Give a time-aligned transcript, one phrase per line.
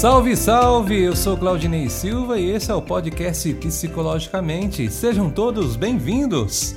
[0.00, 0.98] Salve, salve!
[0.98, 4.90] Eu sou Claudinei Silva e esse é o podcast Psicologicamente.
[4.90, 6.74] Sejam todos bem-vindos!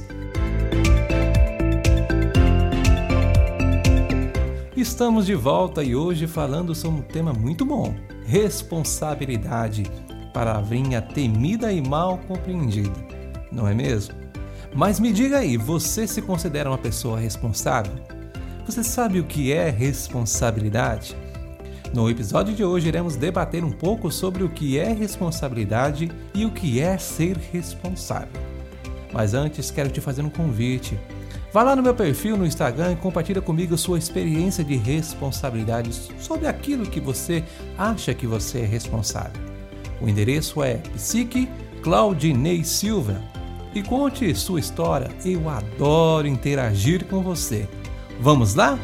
[4.75, 7.95] Estamos de volta e hoje falando sobre um tema muito bom:
[8.25, 9.89] responsabilidade,
[10.33, 13.07] palavrinha temida e mal compreendida,
[13.49, 14.15] não é mesmo?
[14.75, 17.93] Mas me diga aí, você se considera uma pessoa responsável?
[18.65, 21.15] Você sabe o que é responsabilidade?
[21.93, 26.49] No episódio de hoje iremos debater um pouco sobre o que é responsabilidade e o
[26.49, 28.41] que é ser responsável.
[29.13, 30.99] Mas antes quero te fazer um convite.
[31.53, 36.47] Vá lá no meu perfil no Instagram e compartilha comigo sua experiência de responsabilidade sobre
[36.47, 37.43] aquilo que você
[37.77, 39.39] acha que você é responsável.
[40.01, 41.47] O endereço é psique
[41.83, 43.21] Claudinei Silva.
[43.75, 47.67] E conte sua história, eu adoro interagir com você.
[48.19, 48.79] Vamos lá?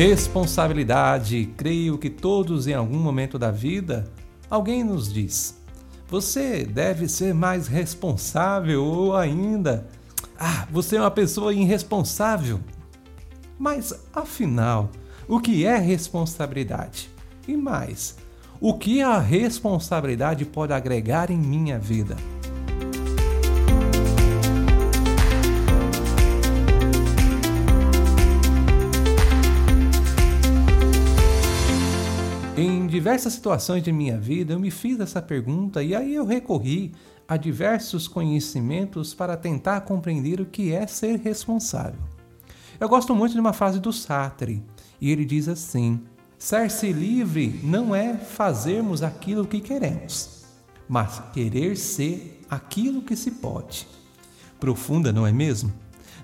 [0.00, 1.52] Responsabilidade.
[1.58, 4.10] Creio que todos, em algum momento da vida,
[4.48, 5.60] alguém nos diz:
[6.08, 9.86] você deve ser mais responsável ou ainda,
[10.38, 12.60] ah, você é uma pessoa irresponsável.
[13.58, 14.90] Mas afinal,
[15.28, 17.10] o que é responsabilidade?
[17.46, 18.16] E mais,
[18.58, 22.16] o que a responsabilidade pode agregar em minha vida?
[33.00, 36.92] Diversas situações de minha vida eu me fiz essa pergunta e aí eu recorri
[37.26, 41.98] a diversos conhecimentos para tentar compreender o que é ser responsável.
[42.78, 44.62] Eu gosto muito de uma frase do Sartre
[45.00, 45.98] e ele diz assim:
[46.38, 50.44] Ser-se livre não é fazermos aquilo que queremos,
[50.86, 53.88] mas querer ser aquilo que se pode.
[54.58, 55.72] Profunda, não é mesmo?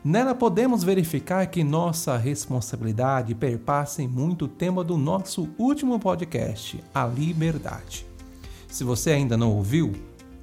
[0.09, 6.81] Nela podemos verificar que nossa responsabilidade perpassa em muito o tema do nosso último podcast,
[6.95, 8.07] a liberdade.
[8.69, 9.93] Se você ainda não ouviu,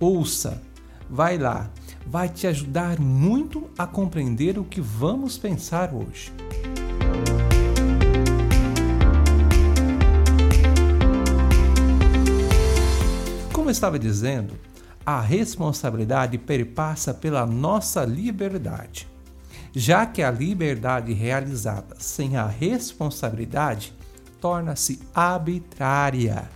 [0.01, 0.61] ouça,
[1.09, 1.71] vai lá,
[2.05, 6.33] vai te ajudar muito a compreender o que vamos pensar hoje.
[13.53, 14.55] Como eu estava dizendo,
[15.05, 19.12] a responsabilidade perpassa pela nossa liberdade
[19.73, 23.93] já que a liberdade realizada sem a responsabilidade
[24.39, 26.47] torna-se arbitrária.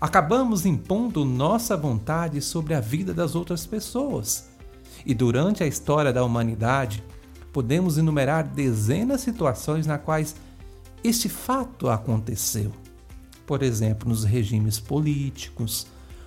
[0.00, 4.48] Acabamos impondo nossa vontade sobre a vida das outras pessoas.
[5.04, 7.04] E durante a história da humanidade,
[7.52, 10.34] podemos enumerar dezenas de situações na quais
[11.04, 12.72] este fato aconteceu.
[13.46, 15.86] Por exemplo, nos regimes políticos,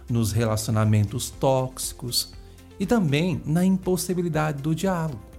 [0.09, 2.33] nos relacionamentos tóxicos
[2.79, 5.34] e também na impossibilidade do diálogo.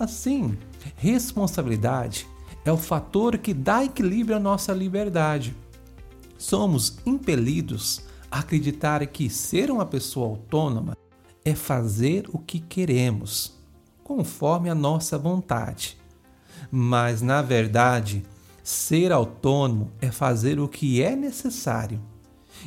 [0.00, 0.58] Assim,
[0.96, 2.26] responsabilidade
[2.64, 5.54] é o fator que dá equilíbrio à nossa liberdade.
[6.38, 8.00] Somos impelidos
[8.30, 10.96] a acreditar que ser uma pessoa autônoma
[11.44, 13.60] é fazer o que queremos,
[14.02, 15.98] conforme a nossa vontade.
[16.70, 18.22] Mas, na verdade,
[18.62, 22.00] ser autônomo é fazer o que é necessário.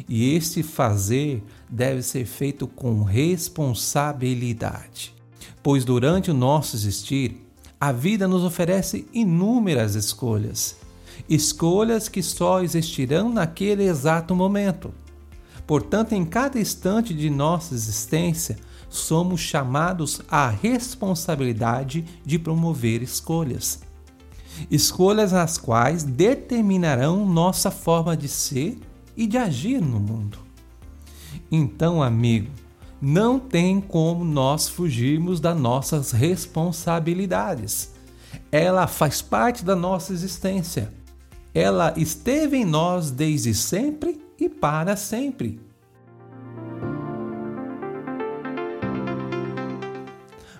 [0.08, 5.23] E este fazer deve ser feito com responsabilidade
[5.62, 7.46] pois durante o nosso existir,
[7.80, 10.78] a vida nos oferece inúmeras escolhas.
[11.30, 14.94] Escolhas que só existirão naquele exato momento.
[15.68, 18.58] Portanto, em cada instante de nossa existência,
[18.90, 23.82] somos chamados à responsabilidade de promover escolhas.
[24.70, 28.78] Escolhas as quais determinarão nossa forma de ser
[29.18, 30.38] e de agir no mundo.
[31.52, 32.52] Então, amigo,
[33.06, 37.92] não tem como nós fugirmos das nossas responsabilidades.
[38.50, 40.90] Ela faz parte da nossa existência.
[41.54, 45.60] Ela esteve em nós desde sempre e para sempre.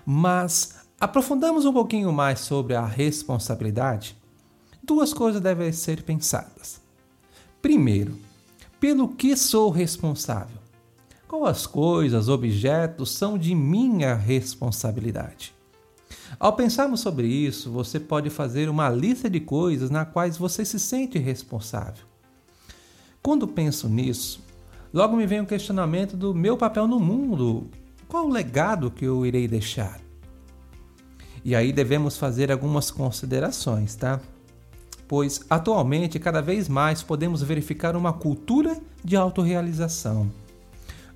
[0.04, 4.18] Mas aprofundamos um pouquinho mais sobre a responsabilidade.
[4.82, 6.78] Duas coisas devem ser pensadas.
[7.62, 8.18] Primeiro,
[8.78, 10.63] pelo que sou responsável?
[11.26, 15.54] Qual as coisas, objetos são de minha responsabilidade?
[16.38, 20.78] Ao pensarmos sobre isso, você pode fazer uma lista de coisas na quais você se
[20.78, 22.04] sente responsável.
[23.22, 24.44] Quando penso nisso,
[24.92, 27.68] logo me vem o questionamento do meu papel no mundo.
[28.06, 30.00] Qual o legado que eu irei deixar?
[31.44, 34.20] E aí devemos fazer algumas considerações, tá?
[35.06, 40.30] Pois atualmente, cada vez mais podemos verificar uma cultura de autorrealização,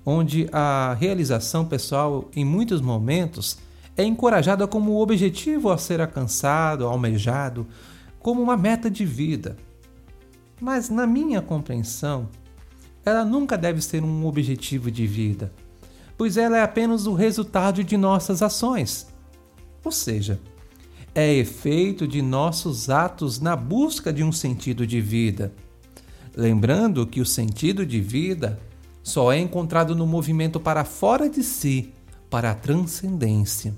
[0.05, 3.57] onde a realização pessoal, em muitos momentos,
[3.95, 7.67] é encorajada como objetivo a ser alcançado, almejado,
[8.19, 9.57] como uma meta de vida.
[10.59, 12.29] Mas, na minha compreensão,
[13.05, 15.51] ela nunca deve ser um objetivo de vida,
[16.17, 19.07] pois ela é apenas o resultado de nossas ações.
[19.83, 20.39] Ou seja,
[21.15, 25.53] é efeito de nossos atos na busca de um sentido de vida.
[26.35, 28.59] Lembrando que o sentido de vida
[29.09, 31.91] só é encontrado no movimento para fora de si,
[32.29, 33.73] para a transcendência.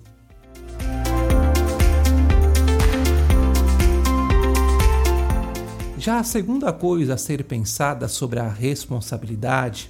[5.98, 9.89] Já a segunda coisa a ser pensada sobre a responsabilidade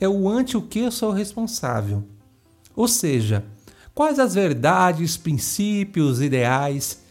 [0.00, 2.02] é o ante o que eu sou responsável.
[2.74, 3.44] Ou seja,
[3.94, 7.02] quais as verdades, princípios, ideais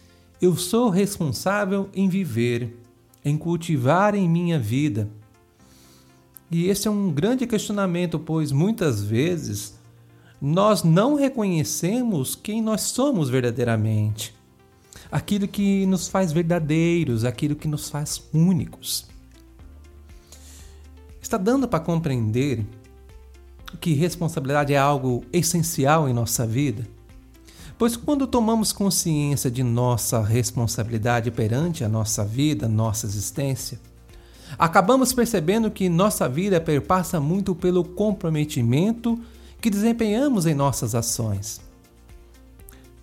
[0.42, 2.78] eu sou responsável em viver,
[3.24, 5.10] em cultivar em minha vida.
[6.54, 9.78] E esse é um grande questionamento, pois muitas vezes
[10.40, 14.36] nós não reconhecemos quem nós somos verdadeiramente
[15.14, 19.06] aquilo que nos faz verdadeiros, aquilo que nos faz únicos.
[21.22, 22.66] Está dando para compreender
[23.80, 26.88] que responsabilidade é algo essencial em nossa vida?
[27.78, 33.80] Pois quando tomamos consciência de nossa responsabilidade perante a nossa vida, nossa existência,
[34.58, 39.20] acabamos percebendo que nossa vida perpassa muito pelo comprometimento
[39.62, 41.62] que desempenhamos em nossas ações.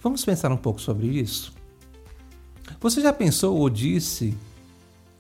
[0.03, 1.53] Vamos pensar um pouco sobre isso?
[2.81, 4.37] Você já pensou ou disse: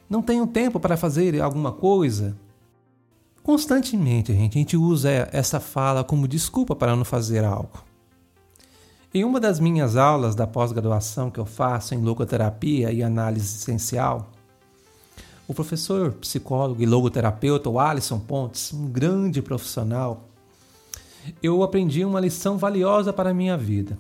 [0.09, 2.37] Não tenho tempo para fazer alguma coisa?
[3.43, 7.85] Constantemente, gente, a gente usa essa fala como desculpa para não fazer algo.
[9.13, 14.31] Em uma das minhas aulas da pós-graduação que eu faço em logoterapia e análise essencial,
[15.51, 20.29] o professor psicólogo e logoterapeuta o Alisson Pontes, um grande profissional,
[21.43, 23.99] eu aprendi uma lição valiosa para a minha vida.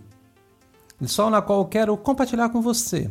[1.00, 3.10] Lição na qual quero compartilhar com você.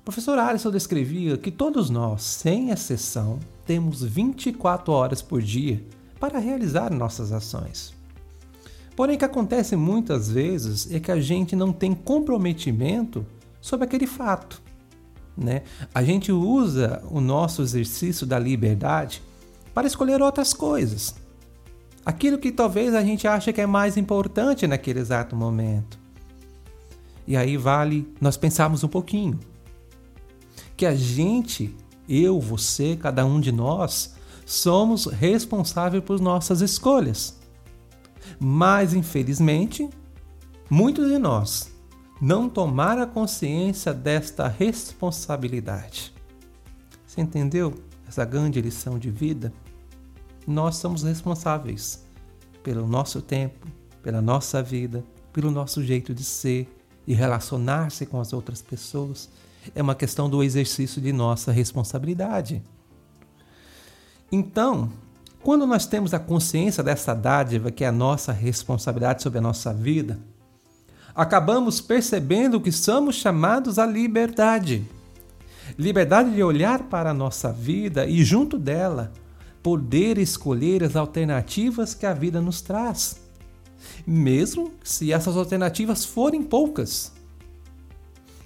[0.00, 5.80] O professor Alisson descrevia que todos nós, sem exceção, temos 24 horas por dia
[6.18, 7.94] para realizar nossas ações.
[8.96, 13.24] Porém, o que acontece muitas vezes é que a gente não tem comprometimento
[13.60, 14.60] sobre aquele fato.
[15.40, 15.62] Né?
[15.94, 19.22] A gente usa o nosso exercício da liberdade
[19.72, 21.14] para escolher outras coisas.
[22.04, 25.98] Aquilo que talvez a gente ache que é mais importante naquele exato momento.
[27.26, 29.40] E aí vale nós pensarmos um pouquinho
[30.76, 31.74] que a gente,
[32.06, 34.14] eu, você, cada um de nós,
[34.44, 37.38] somos responsáveis por nossas escolhas.
[38.38, 39.88] Mas, infelizmente,
[40.68, 41.70] muitos de nós
[42.20, 46.12] não tomaram consciência desta responsabilidade.
[47.06, 47.74] Você entendeu
[48.06, 49.52] essa grande lição de vida?
[50.46, 52.04] Nós somos responsáveis
[52.62, 53.66] pelo nosso tempo,
[54.02, 56.68] pela nossa vida, pelo nosso jeito de ser
[57.06, 59.30] e relacionar-se com as outras pessoas
[59.74, 62.62] é uma questão do exercício de nossa responsabilidade.
[64.32, 64.90] Então,
[65.42, 69.72] quando nós temos a consciência dessa dádiva que é a nossa responsabilidade sobre a nossa
[69.72, 70.18] vida,
[71.20, 74.82] acabamos percebendo que somos chamados à liberdade.
[75.78, 79.12] Liberdade de olhar para a nossa vida e, junto dela,
[79.62, 83.20] poder escolher as alternativas que a vida nos traz,
[84.06, 87.12] mesmo se essas alternativas forem poucas.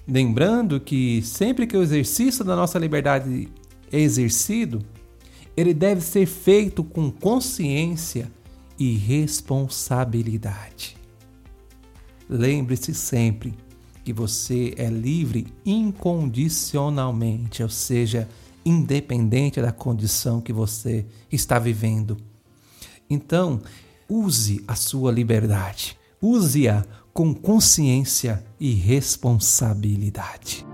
[0.05, 3.47] Lembrando que sempre que o exercício da nossa liberdade
[3.89, 4.81] é exercido,
[5.55, 8.29] ele deve ser feito com consciência
[8.77, 11.04] e responsabilidade.
[12.29, 13.53] Lembre-se sempre
[14.03, 18.27] que você é livre incondicionalmente, ou seja,
[18.63, 22.17] independente da condição que você está vivendo.
[23.09, 23.61] Então,
[24.09, 30.65] use a sua liberdade, use-a com consciência e responsabilidade.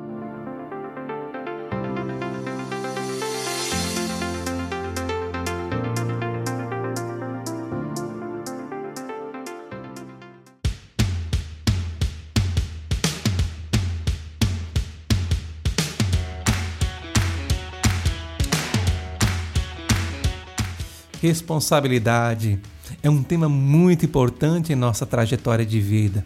[21.22, 22.60] Responsabilidade
[23.04, 26.25] é um tema muito importante em nossa trajetória de vida.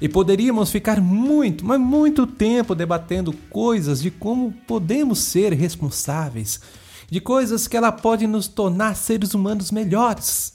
[0.00, 6.60] E poderíamos ficar muito, mas muito tempo debatendo coisas de como podemos ser responsáveis,
[7.08, 10.54] de coisas que ela pode nos tornar seres humanos melhores.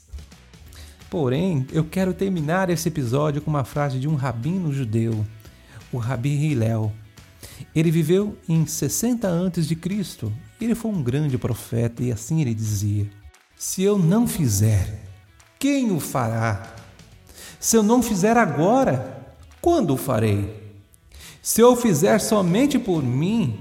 [1.08, 5.24] Porém, eu quero terminar esse episódio com uma frase de um rabino judeu,
[5.90, 6.92] o Rabi Hillel.
[7.74, 10.30] Ele viveu em 60 antes de Cristo.
[10.60, 13.08] Ele foi um grande profeta e assim ele dizia:
[13.62, 15.02] Se eu não fizer,
[15.58, 16.72] quem o fará?
[17.60, 20.72] Se eu não fizer agora, quando o farei?
[21.42, 23.60] Se eu fizer somente por mim,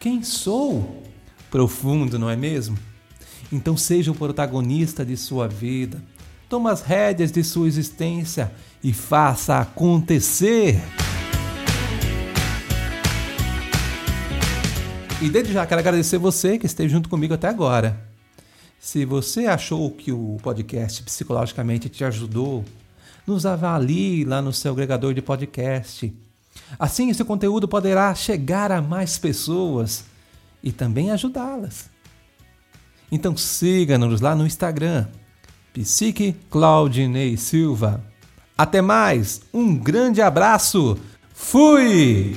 [0.00, 1.04] quem sou?
[1.48, 2.76] Profundo, não é mesmo?
[3.52, 6.02] Então seja o protagonista de sua vida.
[6.48, 8.50] Toma as rédeas de sua existência
[8.82, 10.82] e faça acontecer.
[15.22, 18.09] E desde já quero agradecer você que esteve junto comigo até agora.
[18.80, 22.64] Se você achou que o podcast psicologicamente te ajudou,
[23.26, 26.10] nos avalie lá no seu agregador de podcast.
[26.78, 30.04] Assim, esse conteúdo poderá chegar a mais pessoas
[30.62, 31.90] e também ajudá-las.
[33.12, 35.06] Então siga-nos lá no Instagram,
[35.74, 38.02] Psique Claudinei Silva.
[38.56, 40.98] Até mais, um grande abraço,
[41.34, 42.34] fui!